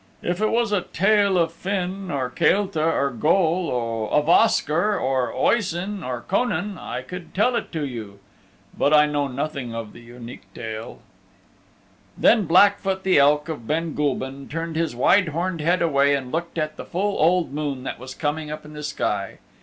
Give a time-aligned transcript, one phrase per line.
[0.23, 6.03] If it was a Tale of Finn or Caelta or Goll, of Oscar or Oisin
[6.03, 8.17] or Conan, I could tell it to you.
[8.75, 11.01] But I know nothing of the Unique Tale."
[12.17, 16.57] Then Blackfoot the Elk of Ben Gulban turned his wide horned head away and looked
[16.57, 19.37] at the full old moon that was coming up in the sky.